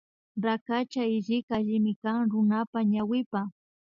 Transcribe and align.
Rakacha 0.45 1.03
hillika 1.11 1.53
allimi 1.55 1.93
kan 2.01 2.17
runapa 2.33 2.79
ñawipa 2.91 3.41